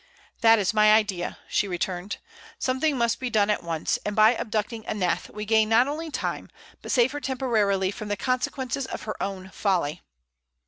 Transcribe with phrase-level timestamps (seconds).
[0.39, 2.17] "That is my idea," she returned.
[2.57, 6.49] "Something must be done at once; and by abducting Aneth, we not only gain time,
[6.81, 10.01] but save her temporarily from the consequences of her own folly."